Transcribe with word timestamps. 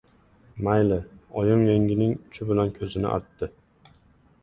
—Mayli.— 0.67 0.97
Oyim 1.43 1.63
yengining 1.71 2.17
uchi 2.25 2.51
bilan 2.53 2.75
ko‘zini 2.81 3.13
artdi. 3.15 3.55